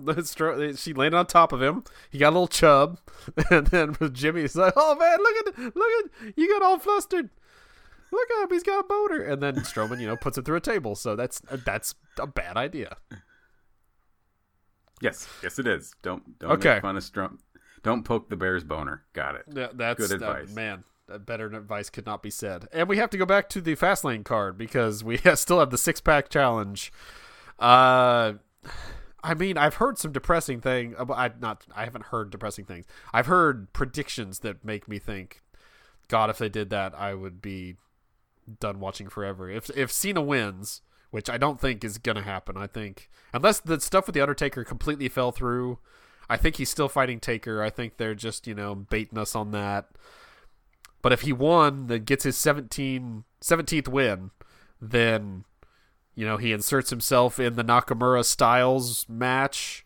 [0.76, 1.84] she landed on top of him.
[2.10, 3.00] He got a little chub,
[3.50, 7.30] and then Jimmy's like, "Oh man, look at look at you got all flustered.
[8.12, 10.58] Look at him, he's got a boner." And then Strowman, you know, puts it through
[10.58, 10.96] a table.
[10.96, 12.98] So that's that's a bad idea.
[15.02, 15.94] Yes, yes, it is.
[16.04, 16.74] Don't don't Okay.
[16.76, 17.40] make fun of Strom.
[17.84, 19.04] Don't poke the bear's boner.
[19.14, 19.46] Got it.
[19.52, 20.54] Yeah, that's Good uh, advice.
[20.54, 20.84] man.
[21.12, 22.68] uh, Better advice could not be said.
[22.72, 25.78] And we have to go back to the Fastlane card because we still have the
[25.80, 26.92] six pack challenge.
[27.62, 28.34] Uh,
[29.24, 30.96] I mean, I've heard some depressing thing.
[30.98, 31.66] I not.
[31.76, 32.86] I haven't heard depressing things.
[33.14, 35.42] I've heard predictions that make me think,
[36.08, 37.76] God, if they did that, I would be
[38.60, 39.50] done watching forever.
[39.50, 43.80] If if Cena wins, which I don't think is gonna happen, I think unless the
[43.80, 45.78] stuff with the Undertaker completely fell through,
[46.28, 47.62] I think he's still fighting Taker.
[47.62, 49.90] I think they're just you know baiting us on that.
[51.04, 54.30] But if he won, then gets his 17, 17th win,
[54.80, 55.46] then
[56.16, 59.86] you know he inserts himself in the Nakamura Styles match.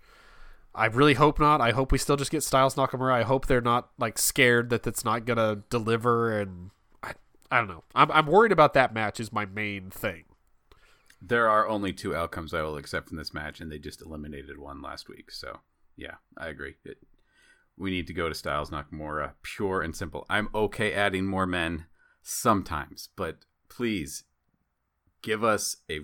[0.73, 1.61] I really hope not.
[1.61, 3.13] I hope we still just get Styles Nakamura.
[3.13, 7.13] I hope they're not like scared that it's not gonna deliver, and I,
[7.49, 7.83] I don't know.
[7.93, 9.19] I'm I'm worried about that match.
[9.19, 10.25] Is my main thing.
[11.21, 14.59] There are only two outcomes I will accept from this match, and they just eliminated
[14.59, 15.31] one last week.
[15.31, 15.59] So
[15.95, 16.75] yeah, I agree.
[16.83, 16.97] It,
[17.77, 20.25] we need to go to Styles Nakamura, pure and simple.
[20.29, 21.85] I'm okay adding more men
[22.21, 24.23] sometimes, but please
[25.21, 26.01] give us a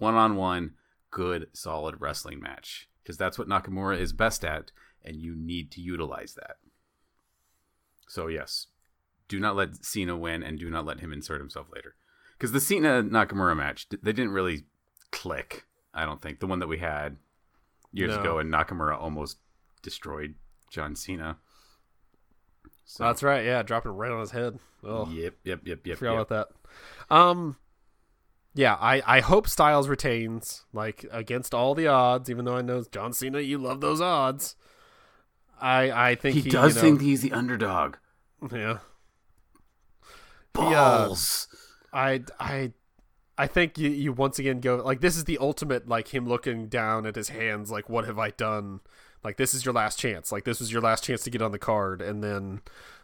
[0.00, 0.72] one-on-one
[1.10, 4.70] good solid wrestling match because that's what Nakamura is best at
[5.04, 6.56] and you need to utilize that.
[8.08, 8.66] So yes,
[9.28, 11.94] do not let Cena win and do not let him insert himself later.
[12.38, 14.64] Cuz the Cena Nakamura match they didn't really
[15.12, 16.40] click, I don't think.
[16.40, 17.18] The one that we had
[17.92, 18.20] years No.
[18.20, 19.38] ago and Nakamura almost
[19.82, 20.34] destroyed
[20.70, 21.38] John Cena.
[22.84, 23.44] So, That's right.
[23.44, 24.58] Yeah, dropped it right on his head.
[24.82, 25.98] Oh, Yep, yep, yep, yep.
[25.98, 26.20] forgot yep.
[26.30, 26.48] about
[27.08, 27.14] that.
[27.14, 27.56] Um,
[28.54, 32.28] yeah, I I hope Styles retains like against all the odds.
[32.30, 34.56] Even though I know John Cena, you love those odds.
[35.60, 37.96] I I think He, he, does you know, think he's the underdog.
[38.52, 38.78] yeah.
[40.52, 41.48] Balls.
[41.92, 42.72] I I
[43.40, 46.68] I think you you once again go like this is the ultimate like him looking
[46.68, 48.80] down at his hands like what have I done?
[49.24, 50.30] Like this is your last chance.
[50.30, 52.60] Like this was your last chance to get on the card and then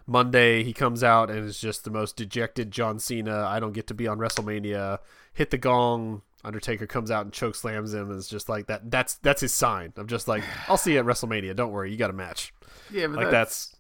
[0.07, 3.47] Monday he comes out and is just the most dejected John Cena.
[3.47, 4.99] I don't get to be on WrestleMania.
[5.33, 6.23] Hit the gong.
[6.45, 8.11] Undertaker comes out and choke slams him.
[8.11, 8.91] And it's just like that.
[8.91, 9.93] That's that's his sign.
[9.97, 11.57] I'm just like I'll see you at WrestleMania.
[11.57, 12.53] Don't worry, you got a match.
[12.93, 13.75] yeah, but Like that's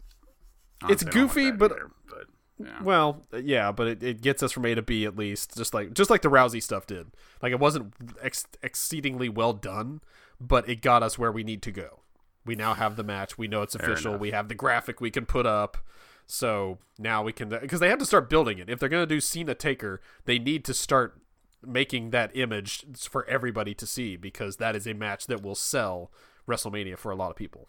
[0.82, 2.24] honestly, it's I don't want goofy, that but- either, but
[2.58, 2.82] yeah.
[2.82, 5.94] Well, yeah, but it, it gets us from A to B at least, just like
[5.94, 7.08] just like the Rousey stuff did.
[7.42, 10.00] Like it wasn't ex- exceedingly well done,
[10.40, 12.00] but it got us where we need to go.
[12.44, 13.36] We now have the match.
[13.36, 14.12] We know it's Fair official.
[14.12, 14.20] enough.
[14.20, 15.78] We have the graphic we can put up.
[16.26, 18.68] So now we can because they have to start building it.
[18.68, 21.20] If they're going to do Cena Taker, they need to start
[21.64, 26.10] making that image for everybody to see because that is a match that will sell
[26.48, 27.68] WrestleMania for a lot of people.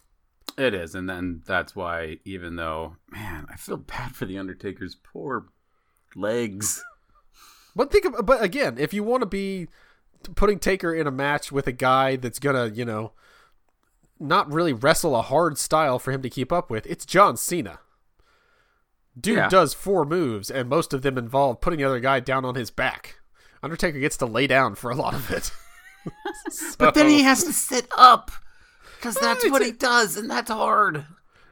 [0.57, 4.95] It is, and then that's why, even though, man, I feel bad for the Undertaker's
[4.95, 5.47] poor
[6.15, 6.83] legs.
[7.75, 9.67] But think of, but again, if you want to be
[10.35, 13.11] putting Taker in a match with a guy that's gonna, you know,
[14.19, 17.77] not really wrestle a hard style for him to keep up with, it's John Cena.
[19.19, 19.49] Dude Yeah.
[19.49, 22.71] does four moves, and most of them involve putting the other guy down on his
[22.71, 23.19] back.
[23.61, 25.51] Undertaker gets to lay down for a lot of it.
[26.79, 28.31] But then he has to sit up
[28.97, 31.05] because that's it's what a- he does, and that's hard.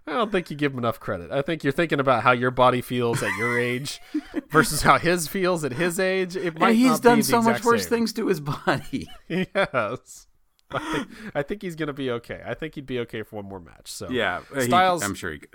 [0.07, 1.31] I don't think you give him enough credit.
[1.31, 3.99] I think you're thinking about how your body feels at your age
[4.49, 6.35] versus how his feels at his age.
[6.35, 7.89] It might And he's not done the so much worse same.
[7.89, 9.07] things to his body.
[9.27, 10.27] Yes.
[10.71, 12.41] I think, I think he's going to be okay.
[12.45, 13.91] I think he'd be okay for one more match.
[13.91, 15.49] So yeah, uh, he- Styles- I'm sure he could.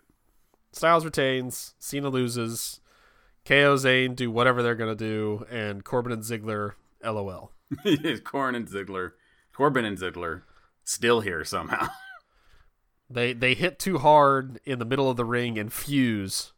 [0.73, 2.81] Styles retains, Cena loses,
[3.45, 6.73] KO Zayn do whatever they're going to do, and Corbin and Ziggler,
[7.05, 7.53] LOL.
[8.25, 9.13] Corbin and Ziggler,
[9.53, 10.43] Corbin and Ziggler,
[10.91, 11.89] still here somehow.
[13.13, 16.53] They they hit too hard in the middle of the ring and fuse,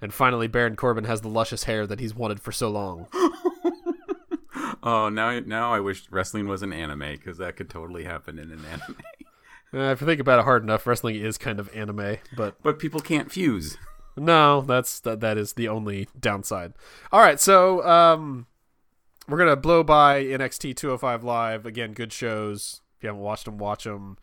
[0.00, 3.08] and finally Baron Corbin has the luscious hair that he's wanted for so long.
[4.84, 8.52] oh, now now I wish wrestling was an anime because that could totally happen in
[8.52, 8.96] an anime.
[9.74, 12.78] Uh, if you think about it hard enough, wrestling is kind of anime, but But
[12.78, 13.76] people can't fuse.
[14.16, 15.20] No, that's that.
[15.20, 16.72] That is the only downside.
[17.12, 18.46] All right, so um,
[19.28, 21.92] we're gonna blow by NXT 205 Live again.
[21.92, 22.80] Good shows.
[22.98, 24.18] If you haven't watched them, watch them.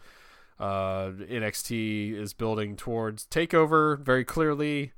[0.60, 4.92] Uh, NXT is building towards Takeover very clearly.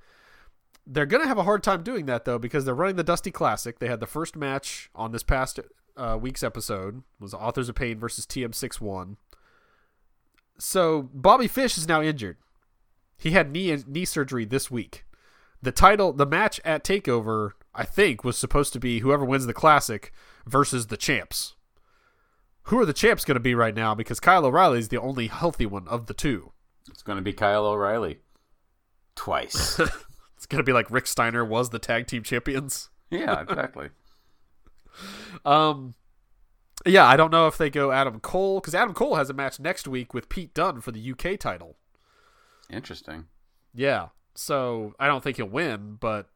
[0.86, 3.80] They're gonna have a hard time doing that though because they're running the Dusty Classic.
[3.80, 5.60] They had the first match on this past
[5.98, 9.18] uh, week's episode was Authors of Pain versus TM61.
[10.60, 12.38] So Bobby Fish is now injured.
[13.18, 15.06] He had knee knee surgery this week.
[15.62, 19.54] The title, the match at Takeover, I think, was supposed to be whoever wins the
[19.54, 20.12] classic
[20.46, 21.56] versus the champs.
[22.68, 23.96] Who are the champs going to be right now?
[23.96, 26.52] Because Kyle O'Reilly is the only healthy one of the two.
[26.90, 28.20] It's going to be Kyle O'Reilly
[29.16, 29.80] twice.
[30.38, 32.90] It's going to be like Rick Steiner was the tag team champions.
[33.10, 33.90] yeah, exactly.
[35.46, 35.94] Um,
[36.88, 39.60] yeah, I don't know if they go Adam Cole because Adam Cole has a match
[39.60, 41.78] next week with Pete Dunne for the UK title.
[42.68, 43.26] Interesting.
[43.76, 44.08] Yeah.
[44.34, 46.30] So I don't think he'll win, but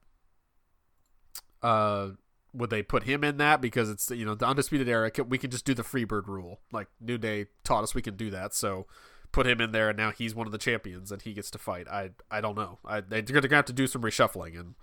[1.64, 2.10] uh
[2.54, 3.62] would they put him in that?
[3.62, 6.60] Because it's you know the undisputed era we can just do the freebird rule.
[6.72, 8.88] Like new day taught us we can do that so
[9.32, 11.58] put him in there and now he's one of the champions and he gets to
[11.58, 11.88] fight.
[11.88, 12.80] I i don't know.
[12.86, 14.76] I, they're gonna have to do some reshuffling and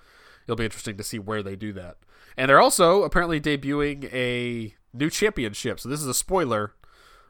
[0.47, 1.99] it'll be interesting to see where they do that.
[2.37, 6.75] And they're also apparently debuting a new championship so this is a spoiler.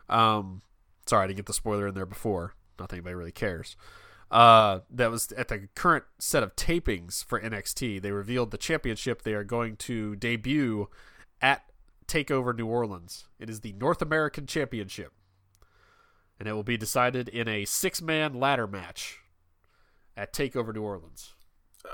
[0.08, 0.62] Um
[1.06, 2.54] sorry i didn't get the spoiler in there before.
[2.78, 3.76] Not that anybody really cares
[4.30, 8.02] uh, that was at the current set of tapings for NXT.
[8.02, 10.88] They revealed the championship they are going to debut
[11.40, 11.64] at
[12.06, 13.26] Takeover New Orleans.
[13.38, 15.12] It is the North American Championship.
[16.38, 19.18] and it will be decided in a six-man ladder match
[20.16, 21.32] at Takeover New Orleans.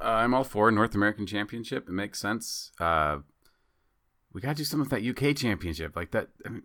[0.03, 1.89] Uh, I'm all for North American Championship.
[1.89, 2.73] It makes sense.
[2.81, 3.19] Uh,
[4.33, 6.63] we gotta do something with that UK Championship, like that, I mean,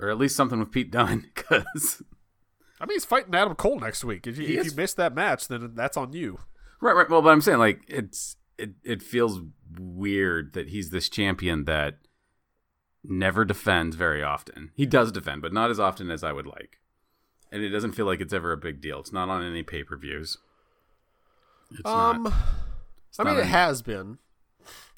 [0.00, 2.02] or at least something with Pete Dunne, because
[2.80, 4.26] I mean, he's fighting Adam Cole next week.
[4.26, 6.38] If you, if you missed that match, then that's on you.
[6.80, 7.10] right, right.
[7.10, 9.40] Well, but I'm saying like it's it it feels
[9.78, 11.98] weird that he's this champion that
[13.04, 14.70] never defends very often.
[14.74, 16.78] He does defend, but not as often as I would like,
[17.52, 18.98] and it doesn't feel like it's ever a big deal.
[19.00, 20.38] It's not on any pay per views.
[21.84, 22.32] Um, not.
[23.18, 24.18] I mean, it has been.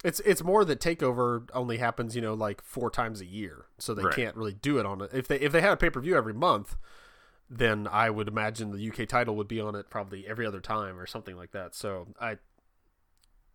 [0.05, 3.95] It's it's more that Takeover only happens, you know, like four times a year, so
[3.95, 4.15] they Right.
[4.15, 5.11] can't really do it on it.
[5.13, 6.77] If they if they had a pay per view every month,
[7.55, 10.99] then I would imagine the UK title would be on it probably every other time
[10.99, 11.75] or something like that.
[11.75, 12.39] So I,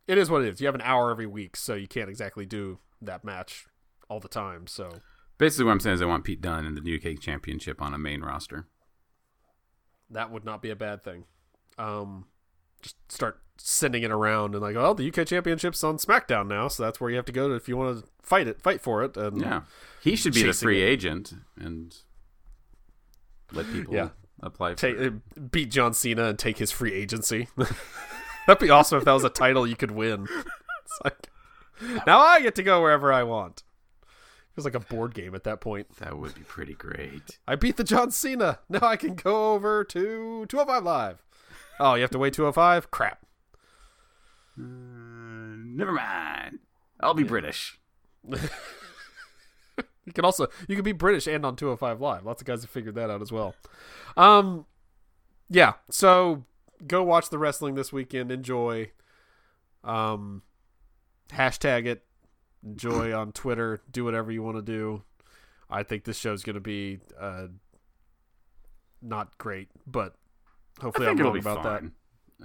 [0.07, 0.61] it is what it is.
[0.61, 3.65] You have an hour every week, so you can't exactly do that match
[4.09, 4.67] all the time.
[4.67, 4.89] So
[5.37, 7.97] Basically, what I'm saying is I want Pete Dunne in the UK Championship on a
[7.97, 8.67] main roster.
[10.09, 11.25] that would not be a bad thing.
[11.77, 12.25] Um,
[12.81, 16.83] just start sending it around and like, oh, the UK Championship's on SmackDown now, so
[16.83, 19.03] that's where you have to go to if you want to fight it, fight for
[19.03, 19.17] it.
[19.17, 19.61] And Yeah,
[20.01, 20.85] he should be the free it.
[20.87, 21.95] agent and
[23.51, 24.09] let people Yeah.
[24.41, 24.75] apply for.
[24.77, 25.09] take uh,
[25.51, 27.47] beat John Cena and take his free agency.
[28.47, 30.27] That'd be awesome if that was a title you could win.
[30.83, 31.29] It's like
[32.07, 33.63] now I get to go wherever I want.
[34.01, 35.97] It was like a board game at that point.
[35.97, 37.37] That would be pretty great.
[37.47, 38.59] I beat the John Cena.
[38.69, 41.23] Now I can go over to 205 Live.
[41.79, 42.89] Oh, you have to wait 205?
[42.89, 43.23] Crap.
[44.59, 46.59] Uh, never mind.
[46.99, 47.79] I'll be British.
[50.07, 52.25] You can also you can be British and on 205 Live.
[52.25, 53.53] Lots of guys have figured that out as well.
[54.15, 54.65] Um,
[55.49, 55.73] yeah.
[55.91, 56.45] So
[56.87, 58.31] go watch the wrestling this weekend.
[58.31, 58.91] Enjoy.
[59.83, 60.41] Um,
[61.29, 62.05] hashtag it.
[62.65, 63.81] Enjoy on Twitter.
[63.91, 65.03] Do whatever you want to do.
[65.69, 67.47] I think this show's going to be uh,
[69.01, 70.15] not great, but
[70.79, 71.81] hopefully I'm wrong about that.
[71.81, 71.91] fine.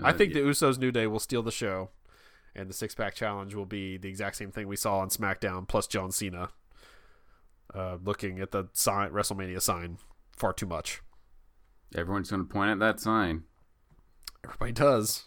[0.02, 0.42] I Uh, think yeah.
[0.42, 1.90] the Usos New Day will steal the show,
[2.56, 5.68] and the six pack challenge will be the exact same thing we saw on SmackDown
[5.68, 6.48] plus John Cena.
[7.74, 9.98] Uh, looking at the sign, WrestleMania sign
[10.36, 11.00] far too much.
[11.94, 13.44] everyone's going to point at that sign.
[14.44, 15.24] Everybody does.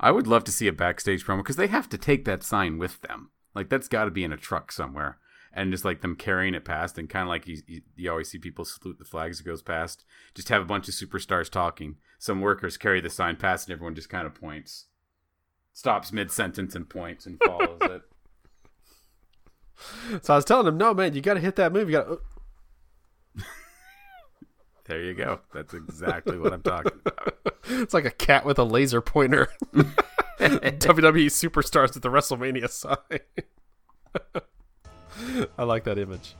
[0.00, 2.78] I would love to see a backstage promo because they have to take that sign
[2.78, 3.30] with them.
[3.54, 5.18] Like that's got to be in a truck somewhere,
[5.52, 8.30] and just like them carrying it past, and kind of like you, you, you always
[8.30, 10.04] see people salute the flag as it goes past.
[10.34, 11.96] Just have a bunch of superstars talking.
[12.18, 14.86] Some workers carry the sign past, and everyone just kind of points,
[15.72, 18.02] stops mid sentence and points and follows it.
[20.22, 21.88] So I was telling him, no man, you got to hit that move.
[21.88, 22.04] You got.
[22.04, 23.44] to
[24.86, 25.40] There you go.
[25.54, 27.34] That's exactly what I'm talking about.
[27.70, 29.48] It's like a cat with a laser pointer.
[30.40, 33.20] WWE superstars at the WrestleMania sign.
[35.58, 36.34] I like that image.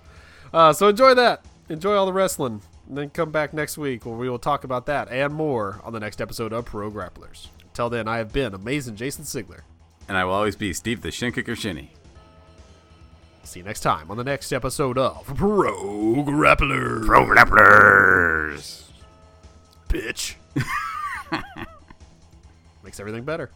[0.55, 1.45] Uh, so enjoy that.
[1.69, 2.63] Enjoy all the wrestling.
[2.89, 5.93] And then come back next week where we will talk about that and more on
[5.93, 7.49] the next episode of Pro Grapplers.
[7.75, 9.61] Till then, I have been Amazing Jason Sigler.
[10.09, 11.93] And I will always be Steve the Shinkicker Shinny.
[13.49, 17.07] See you next time on the next episode of Pro Grapplers.
[17.07, 18.83] Pro Grapplers!
[19.89, 20.35] bitch.
[22.85, 23.51] Makes everything better.